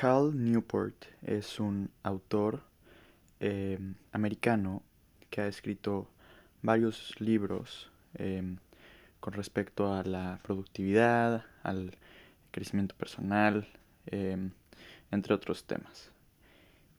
[0.00, 2.62] Cal Newport es un autor
[3.38, 4.82] em, americano
[5.28, 6.08] que ha escrito
[6.62, 8.56] varios libros em,
[9.20, 11.98] con respecto a la productividad, al
[12.50, 13.68] crecimiento personal,
[14.06, 14.52] em,
[15.10, 16.10] entre otros temas.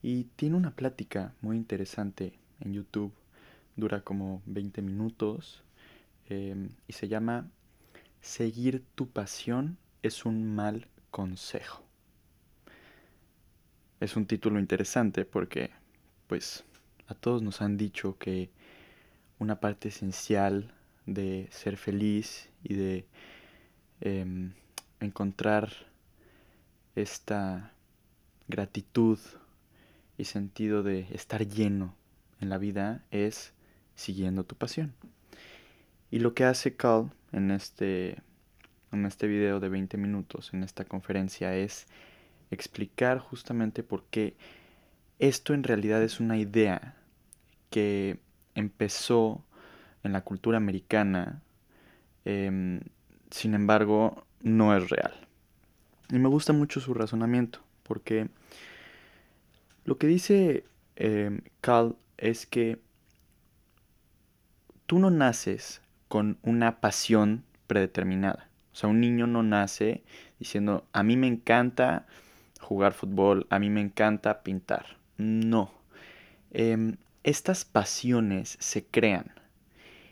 [0.04, 3.13] Y tiene una plática muy interesante en YouTube,
[3.77, 5.63] dura como 20 minutos
[6.29, 7.49] y se llama
[8.21, 11.91] Seguir tu pasión es un mal consejo
[14.02, 15.70] es un título interesante porque,
[16.27, 16.66] pues,
[17.07, 18.49] a todos nos han dicho que
[19.38, 20.73] una parte esencial
[21.05, 23.05] de ser feliz y de
[24.02, 24.53] em,
[24.99, 25.71] encontrar
[26.95, 27.73] esta
[28.48, 29.20] gratitud
[30.18, 31.95] y sentido de estar lleno
[32.40, 33.54] en la vida es
[33.93, 34.93] siguiendo tu pasión.
[36.09, 38.18] Y lo que hace Carl en este,
[38.91, 41.85] en este video de 20 minutos, en esta conferencia, es
[42.52, 44.36] explicar justamente por qué
[45.20, 46.96] esto en realidad es una idea
[47.70, 48.20] que
[48.55, 49.43] empezó
[50.04, 51.41] en la cultura americana,
[52.26, 52.82] em,
[53.30, 55.13] sin embargo no es real.
[56.10, 58.30] Y me gusta mucho su razonamiento, porque
[59.86, 60.65] lo que dice
[60.98, 62.80] eh, Carl es que
[64.86, 68.50] tú no naces con una pasión predeterminada.
[68.74, 70.03] O sea, un niño no nace
[70.40, 72.06] diciendo, a mí me encanta
[72.62, 74.97] jugar fútbol, a mí me encanta pintar.
[75.17, 75.72] No.
[76.51, 79.31] Em, estas pasiones se crean.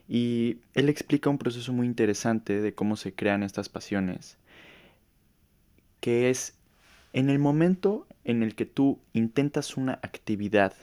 [0.07, 4.37] Y él explica un proceso muy interesante de cómo se crean estas pasiones,
[5.99, 6.57] que es
[7.13, 10.73] en el momento en el que tú intentas una actividad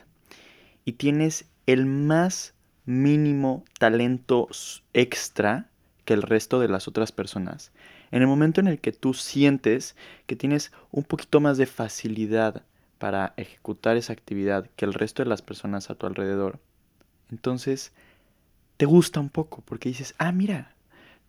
[0.85, 2.53] y tienes el más
[2.85, 4.47] mínimo talento
[4.93, 5.69] extra
[6.05, 7.71] que el resto de las otras personas,
[8.11, 12.63] en el momento en el que tú sientes que tienes un poquito más de facilidad
[12.97, 16.59] para ejecutar esa actividad que el resto de las personas a tu alrededor,
[17.31, 17.91] entonces
[18.77, 20.73] te gusta un poco porque dices, ah, mira,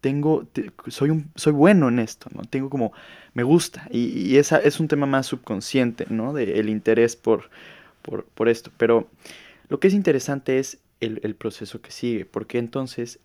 [0.00, 0.46] tengo,
[0.88, 2.42] soy, un, soy bueno en esto, ¿no?
[2.42, 2.92] Tengo como,
[3.34, 3.88] me gusta.
[3.90, 6.32] Y, esa es un tema más subconsciente, ¿no?
[6.32, 7.50] De el interés por,
[8.02, 8.70] por, esto.
[8.76, 9.08] Pero
[9.68, 13.18] lo que es interesante es el, el proceso que sigue, porque entonces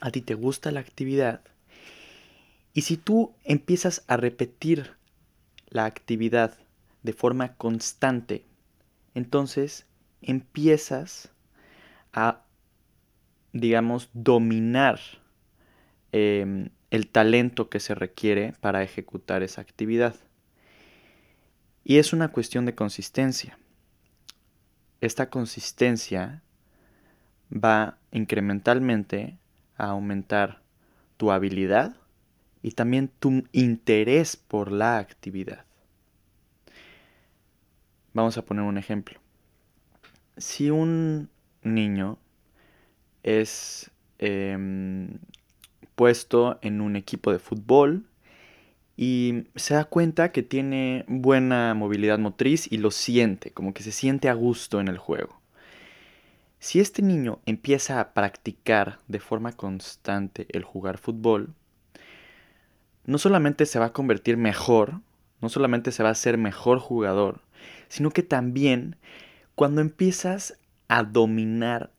[0.00, 1.40] a ti te gusta la actividad
[2.74, 4.96] y si tú empiezas a repetir
[5.68, 6.58] la actividad
[7.04, 8.44] de forma constante,
[9.14, 9.86] entonces
[10.20, 11.32] empiezas
[12.12, 12.44] a,
[13.52, 14.98] digamos, dominar
[16.10, 20.16] em, el talento que se requiere para ejecutar esa actividad.
[21.84, 23.56] Y es una cuestión de consistencia.
[25.00, 26.42] Esta consistencia
[27.52, 29.38] va incrementalmente
[29.76, 30.62] a aumentar
[31.18, 31.96] tu habilidad
[32.64, 35.66] y también tu interés por la actividad.
[38.14, 39.20] Vamos a poner un ejemplo.
[40.38, 41.28] Si un
[41.62, 42.16] niño
[43.22, 45.18] es em,
[45.94, 48.06] puesto en un equipo de fútbol
[48.96, 53.92] y se da cuenta que tiene buena movilidad motriz y lo siente, como que se
[53.92, 55.38] siente a gusto en el juego.
[56.60, 61.52] Si este niño empieza a practicar de forma constante el jugar fútbol,
[63.04, 65.00] no solamente se va a convertir mejor,
[65.40, 67.42] no solamente se va a ser mejor jugador,
[67.88, 68.96] sino que también
[69.54, 71.92] cuando empiezas a dominar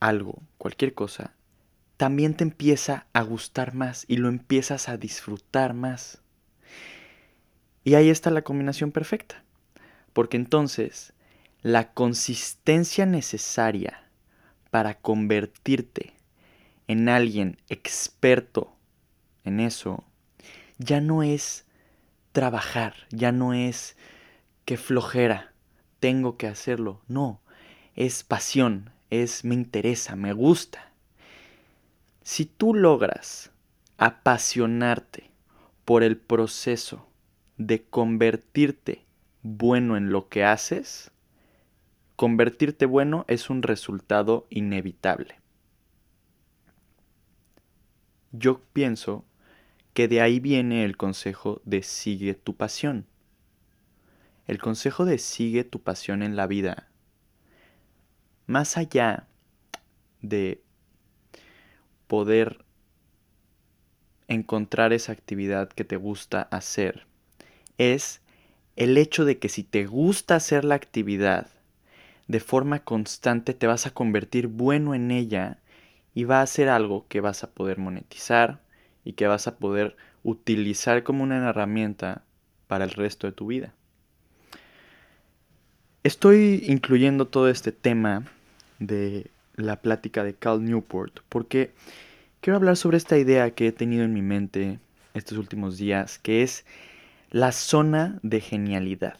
[0.00, 1.34] algo, cualquier cosa,
[1.96, 6.20] también te empieza a gustar más y lo empiezas a disfrutar más.
[7.84, 9.42] Y ahí está la combinación perfecta,
[10.12, 11.12] porque entonces
[11.62, 14.08] la consistencia necesaria
[14.70, 16.14] para convertirte
[16.88, 18.74] en alguien experto
[19.44, 20.04] en eso
[20.82, 21.64] ya no es
[22.32, 23.96] trabajar, ya no es
[24.64, 25.52] que flojera,
[26.00, 27.40] tengo que hacerlo, no,
[27.94, 30.92] es pasión, es me interesa, me gusta.
[32.22, 33.50] Si tú logras
[33.98, 35.30] apasionarte
[35.84, 37.08] por el proceso
[37.56, 39.04] de convertirte
[39.42, 41.10] bueno en lo que haces,
[42.16, 45.40] convertirte bueno es un resultado inevitable.
[48.30, 49.24] Yo pienso
[49.94, 53.06] que de ahí viene el consejo de sigue tu pasión.
[54.46, 56.88] El consejo de sigue tu pasión en la vida,
[58.46, 59.28] más allá
[60.20, 60.62] de
[62.06, 62.64] poder
[64.28, 67.06] encontrar esa actividad que te gusta hacer,
[67.78, 68.20] es
[68.76, 71.48] el hecho de que si te gusta hacer la actividad
[72.28, 75.58] de forma constante, te vas a convertir bueno en ella
[76.14, 78.60] y va a ser algo que vas a poder monetizar,
[79.04, 82.22] y que vas a poder utilizar como una herramienta
[82.66, 83.74] para el resto de tu vida.
[86.04, 88.24] Estoy incluyendo todo este tema
[88.78, 91.72] de la plática de Cal Newport porque
[92.40, 94.78] quiero hablar sobre esta idea que he tenido en mi mente
[95.14, 96.64] estos últimos días, que es
[97.30, 99.18] la zona de genialidad.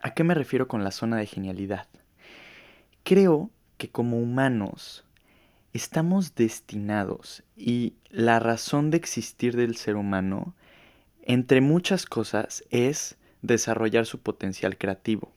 [0.00, 1.86] ¿A qué me refiero con la zona de genialidad?
[3.04, 5.04] Creo que como humanos
[5.78, 10.56] estamos destinados y la razón de existir del ser humano,
[11.22, 15.32] entre muchas cosas, es desarrollar su potencial creativo.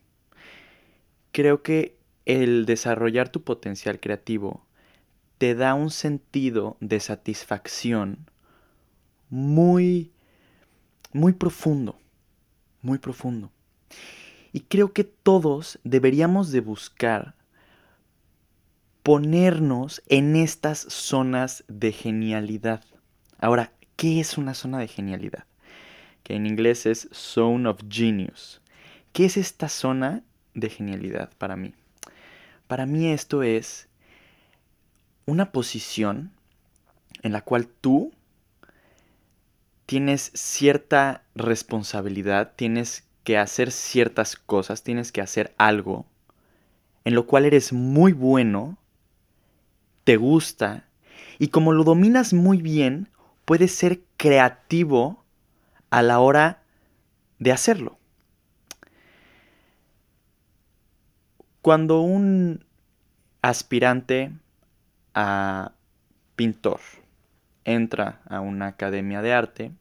[1.32, 1.96] Creo que
[2.26, 4.66] el desarrollar tu potencial creativo
[5.38, 8.28] te da un sentido de satisfacción
[9.30, 10.12] muy,
[11.14, 12.00] muy profundo,
[12.82, 13.52] muy profundo.
[14.54, 17.36] Y creo que todos deberíamos de buscar
[19.04, 22.84] ponernos en estas zonas de genialidad.
[23.40, 25.46] Ahora, ¿qué es una zona de genialidad?
[26.24, 28.62] Que en inglés es Zone of Genius.
[29.14, 31.74] ¿Qué es esta zona de genialidad para mí?
[32.68, 33.88] Para mí esto es
[35.26, 36.32] una posición
[37.24, 38.14] en la cual tú
[39.86, 46.06] tienes cierta responsabilidad, tienes que hacer ciertas cosas, tienes que hacer algo
[47.04, 48.78] en lo cual eres muy bueno
[50.04, 50.86] te gusta
[51.40, 53.10] y como lo dominas muy bien,
[53.46, 55.24] puedes ser creativo
[55.90, 56.62] a la hora
[57.40, 57.98] de hacerlo.
[61.62, 62.66] Cuando un
[63.42, 64.32] aspirante
[65.14, 65.74] a
[66.36, 66.80] pintor
[67.66, 69.72] entra a una academia de arte,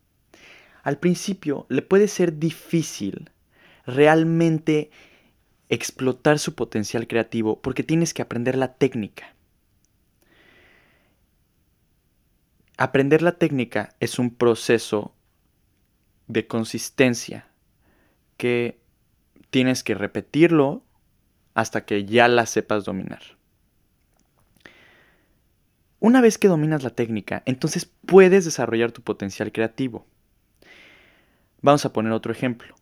[0.83, 3.31] al principio le puede ser difícil
[3.87, 4.91] realmente
[5.69, 9.35] explotar su potencial creativo porque tienes que aprender la técnica.
[12.81, 15.15] Aprender la técnica es un proceso
[16.29, 17.47] de consistencia
[18.39, 18.81] que
[19.51, 20.83] tienes que repetirlo
[21.53, 23.21] hasta que ya la sepas dominar.
[25.99, 30.07] Una vez que dominas la técnica, entonces puedes desarrollar tu potencial creativo.
[31.61, 32.75] Vamos a poner otro ejemplo.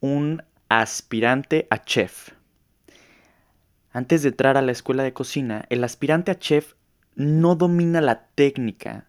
[0.00, 2.30] Un aspirante a chef.
[3.92, 6.74] Antes de entrar a la escuela de cocina, el aspirante a chef
[7.16, 9.06] no domina la técnica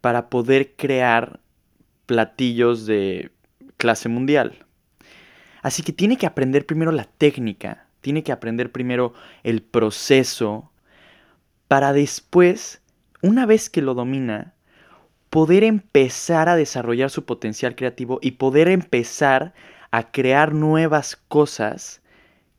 [0.00, 1.40] para poder crear
[2.06, 3.30] platillos de
[3.76, 4.64] clase mundial.
[5.62, 10.72] Así que tiene que aprender primero la técnica, tiene que aprender primero el proceso,
[11.68, 12.82] para después,
[13.22, 14.54] una vez que lo domina,
[15.30, 19.54] poder empezar a desarrollar su potencial creativo y poder empezar
[19.90, 22.02] a crear nuevas cosas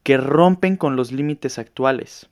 [0.02, 2.30] que rompen con los límites actuales.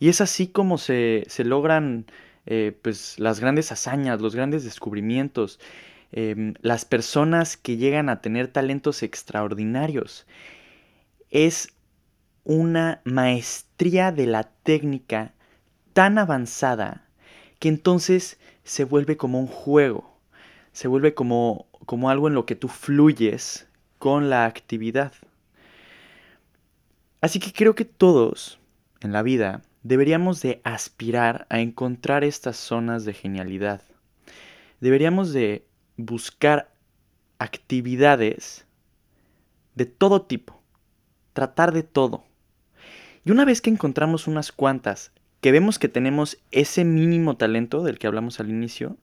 [0.00, 2.06] Y es así como se, logran
[2.46, 5.60] eh, pues, las grandes hazañas, los grandes descubrimientos,
[6.10, 10.26] em, las personas que llegan a tener talentos extraordinarios.
[11.28, 11.74] Es
[12.44, 15.34] una maestría de la técnica
[15.92, 17.06] tan avanzada
[17.58, 20.18] que entonces se vuelve como un juego,
[20.72, 23.68] se vuelve como, como algo en lo que tú fluyes
[23.98, 25.12] con la actividad.
[27.20, 28.58] Así que creo que todos
[29.02, 33.82] en la vida deberíamos de aspirar a encontrar estas zonas de genialidad.
[34.80, 35.66] Deberíamos de
[35.96, 36.72] buscar
[37.38, 38.66] actividades
[39.74, 40.60] de todo tipo,
[41.32, 42.24] tratar de todo.
[43.24, 47.98] Y una vez que encontramos unas cuantas, que vemos que tenemos ese mínimo talento del
[47.98, 48.96] que hablamos al inicio,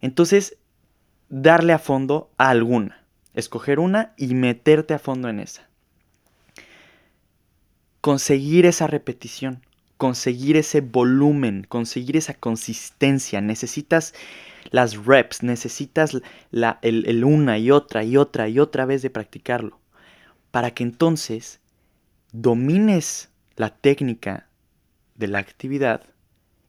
[0.00, 0.56] entonces
[1.28, 3.04] darle a fondo a alguna,
[3.34, 5.68] escoger una y meterte a fondo en esa.
[8.00, 9.62] Conseguir esa repetición,
[10.04, 13.40] conseguir ese volumen, conseguir esa consistencia.
[13.40, 14.12] Necesitas
[14.70, 16.20] las reps, necesitas
[16.50, 19.80] la, el, una y otra y otra y otra vez de practicarlo.
[20.50, 21.62] Para que entonces
[22.32, 24.46] domines la técnica
[25.14, 26.02] de la actividad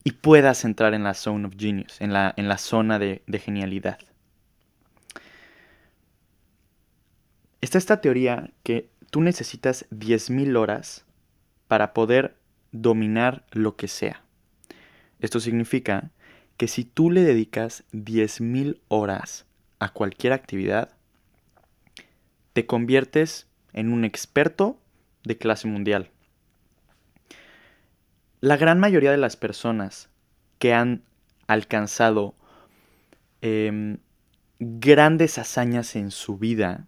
[0.02, 3.38] y puedas entrar en la zone of genius, en la, en la zona de, de
[3.38, 3.98] genialidad.
[7.60, 11.04] Está esta teoría que tú necesitas 10.000 horas
[11.68, 12.34] para poder
[12.82, 14.22] dominar lo que sea.
[15.20, 16.10] Esto significa
[16.56, 19.46] que si tú le dedicas 10.000 horas
[19.78, 20.90] a cualquier actividad,
[22.52, 24.78] te conviertes en un experto
[25.24, 26.10] de clase mundial.
[28.40, 30.08] La gran mayoría de las personas
[30.58, 31.02] que han
[31.46, 32.34] alcanzado
[33.42, 33.98] em,
[34.58, 36.86] grandes hazañas en su vida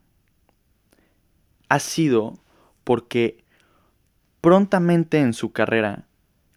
[1.68, 2.38] ha sido
[2.85, 3.45] porque
[4.40, 6.04] prontamente en su carrera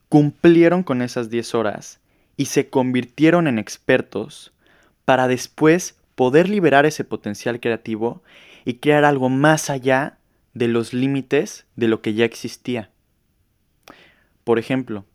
[0.10, 2.00] cumplieron con esas 10 horas
[2.38, 4.54] y se convirtieron en expertos
[5.06, 8.22] para después poder liberar ese potencial creativo
[8.66, 10.18] y crear algo más allá
[10.54, 12.90] de los límites de lo que ya existía.
[14.44, 15.06] Por ejemplo,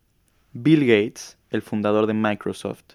[0.53, 2.95] Bill Gates, el fundador de Microsoft,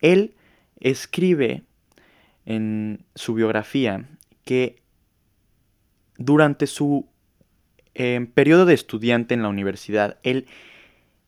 [0.00, 0.34] él
[0.80, 1.64] escribe
[2.46, 4.08] en su biografía
[4.44, 4.80] que
[6.16, 7.06] durante su
[8.00, 10.46] eh, periodo de estudiante en la universidad, él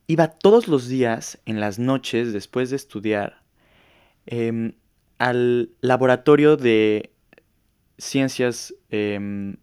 [0.06, 3.42] iba todos los días en las noches después de estudiar
[4.26, 4.74] em,
[5.18, 7.10] al laboratorio de
[7.98, 9.56] ciencias em,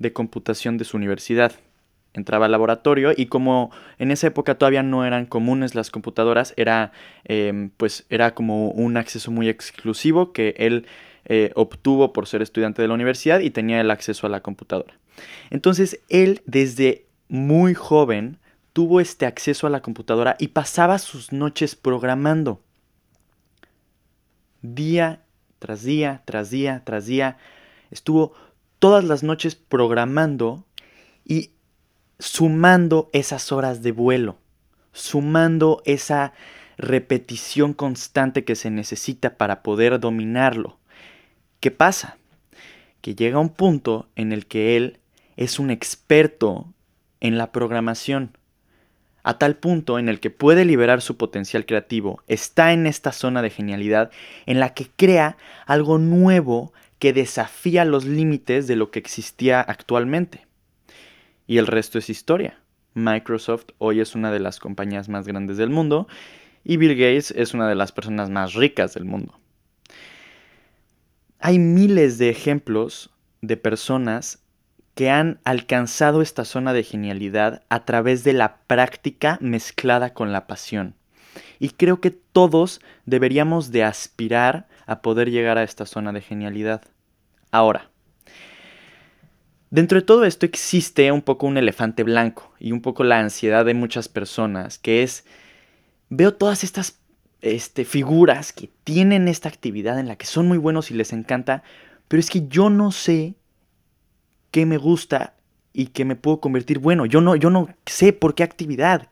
[0.00, 1.52] de computación de su universidad.
[2.14, 6.90] Entraba al laboratorio y como en esa época todavía no eran comunes las computadoras, era,
[7.22, 10.84] em, pues era como un acceso muy exclusivo que él
[11.28, 14.98] eh, obtuvo por ser estudiante de la universidad y tenía el acceso a la computadora.
[15.50, 18.38] Entonces él desde muy joven
[18.72, 22.60] tuvo este acceso a la computadora y pasaba sus noches programando.
[24.62, 25.22] Día
[25.58, 27.36] tras día, tras día, tras día.
[27.90, 28.32] Estuvo
[28.78, 30.64] todas las noches programando
[31.24, 31.52] y
[32.18, 34.38] sumando esas horas de vuelo,
[34.92, 36.32] sumando esa
[36.76, 40.78] repetición constante que se necesita para poder dominarlo.
[41.60, 42.18] ¿Qué pasa?
[43.00, 44.98] Que llega un punto en el que él
[45.36, 46.72] es un experto
[47.20, 48.36] en la programación,
[49.24, 53.42] a tal punto en el que puede liberar su potencial creativo, está en esta zona
[53.42, 54.10] de genialidad
[54.46, 55.36] en la que crea
[55.66, 60.46] algo nuevo que desafía los límites de lo que existía actualmente.
[61.46, 62.60] Y el resto es historia.
[62.94, 66.08] Microsoft hoy es una de las compañías más grandes del mundo
[66.64, 69.38] y Bill Gates es una de las personas más ricas del mundo.
[71.40, 73.10] Hay miles de ejemplos
[73.42, 74.40] de personas
[74.96, 80.48] que han alcanzado esta zona de genialidad a través de la práctica mezclada con la
[80.48, 80.96] pasión.
[81.60, 86.82] Y creo que todos deberíamos de aspirar a poder llegar a esta zona de genialidad.
[87.52, 87.88] Ahora,
[89.70, 93.64] dentro de todo esto existe un poco un elefante blanco y un poco la ansiedad
[93.64, 95.24] de muchas personas, que es,
[96.08, 96.97] veo todas estas
[97.40, 101.62] este, figuras que tienen esta actividad en la que son muy buenos y les encanta,
[102.08, 103.34] pero es que yo no sé
[104.50, 105.34] qué me gusta
[105.72, 107.06] y qué me puedo convertir bueno.
[107.06, 109.08] Yo no, yo no sé por qué actividad,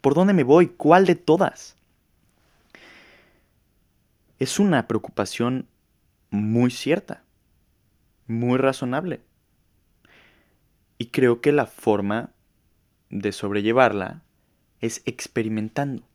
[0.00, 1.76] por dónde me voy, cuál de todas
[4.38, 5.66] es una preocupación
[6.30, 7.22] muy cierta,
[8.26, 9.20] muy razonable.
[10.98, 12.30] Y creo que la forma
[13.10, 14.22] de sobrellevarla
[14.80, 16.05] es experimentando.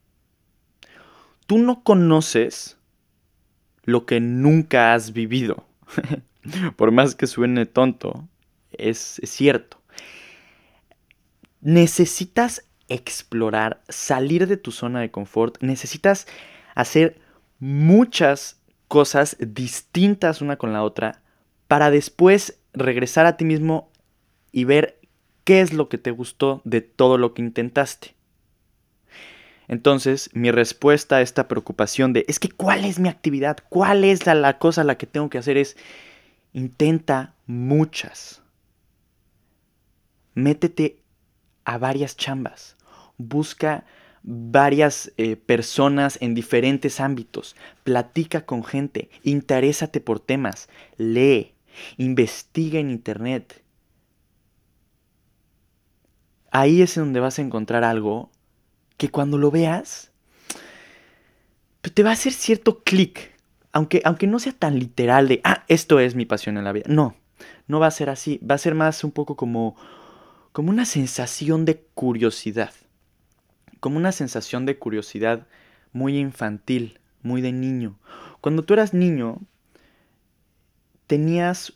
[1.51, 2.77] Tú no conoces
[3.83, 5.65] lo que nunca has vivido.
[6.77, 8.25] Por más que suene tonto,
[8.71, 9.81] es, es cierto.
[11.59, 16.25] Necesitas explorar, salir de tu zona de confort, necesitas
[16.73, 17.19] hacer
[17.59, 21.21] muchas cosas distintas una con la otra
[21.67, 23.91] para después regresar a ti mismo
[24.53, 25.01] y ver
[25.43, 28.15] qué es lo que te gustó de todo lo que intentaste.
[29.67, 33.57] Entonces, mi respuesta a esta preocupación de, es que ¿cuál es mi actividad?
[33.69, 35.57] ¿Cuál es la, cosa la que tengo que hacer?
[35.57, 35.77] Es,
[36.53, 38.41] intenta muchas.
[40.33, 41.01] Métete
[41.63, 42.75] a varias chambas.
[43.17, 43.85] Busca
[44.23, 51.53] varias eh, personas en diferentes ámbitos, platica con gente, interésate por temas, lee,
[51.97, 53.63] investiga en internet.
[56.51, 58.29] Ahí es donde vas a encontrar algo
[59.01, 60.11] que cuando lo veas
[61.81, 63.35] pues, te va a hacer cierto clic,
[63.71, 66.85] aunque, aunque no sea tan literal de, ah, esto es mi pasión en la vida.
[66.87, 67.15] No,
[67.65, 69.75] no va a ser así, va a ser más un poco como,
[70.51, 72.73] como una sensación de curiosidad
[73.79, 75.47] como una sensación de curiosidad
[75.91, 77.97] muy infantil, muy de niño.
[78.39, 79.39] Cuando tú eras niño,
[81.07, 81.73] tenías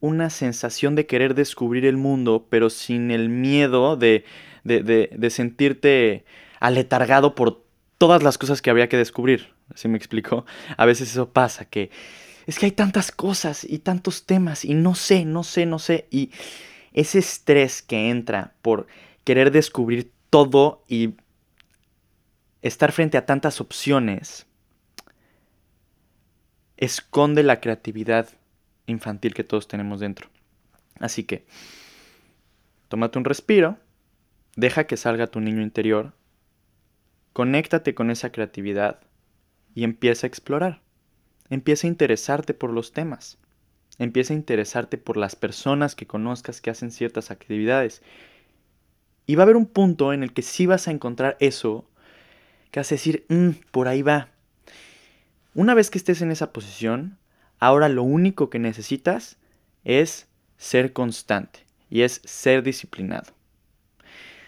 [0.00, 4.24] una sensación de querer descubrir el mundo, pero sin el miedo de,
[4.66, 6.24] de, sentirte
[6.60, 7.64] aletargado por
[7.98, 9.54] todas las cosas que había que descubrir.
[9.74, 10.46] ¿Sí me explicó?
[10.76, 11.90] A veces eso pasa, que
[12.46, 16.06] es que hay tantas cosas y tantos temas y no sé, no sé, no sé.
[16.10, 16.30] Y
[16.92, 18.86] ese estrés que entra por
[19.24, 21.14] querer descubrir todo y
[22.62, 24.46] estar frente a tantas opciones
[26.76, 28.28] esconde la creatividad
[28.86, 30.28] infantil que todos tenemos dentro.
[30.98, 31.46] Así que,
[32.88, 33.78] tómate un respiro,
[34.56, 36.14] deja que salga tu niño interior,
[37.32, 39.00] conéctate con esa creatividad
[39.74, 40.80] y empieza a explorar.
[41.50, 43.38] Empieza a interesarte por los temas.
[43.98, 48.02] Empieza a interesarte por las personas que conozcas que hacen ciertas actividades
[49.26, 51.88] y va a haber un punto en el que sí vas a encontrar eso,
[52.70, 54.30] que vas a decir, mm, por ahí va.
[55.54, 57.18] Una vez que estés en esa posición,
[57.58, 59.38] ahora lo único que necesitas
[59.84, 63.35] es ser constante y es ser disciplinado.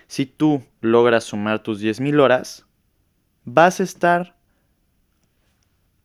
[0.08, 2.66] Si tú logras sumar tus 10.000 horas,
[3.44, 4.36] vas a estar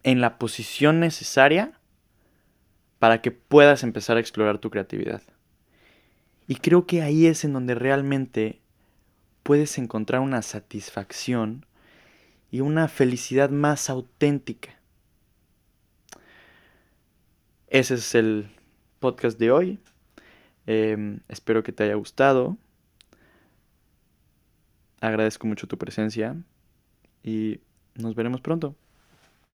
[0.03, 1.79] en la posición necesaria
[2.99, 5.21] para que puedas empezar a explorar tu creatividad.
[6.47, 8.59] Y creo que ahí es en donde realmente
[9.43, 11.65] puedes encontrar una satisfacción
[12.51, 14.79] y una felicidad más auténtica.
[17.67, 18.49] Ese es el
[18.99, 19.79] podcast de hoy.
[20.65, 22.57] Em, espero que te haya gustado.
[25.03, 26.37] Agradezco mucho tu presencia
[27.23, 27.59] y
[27.95, 28.73] nos veremos pronto.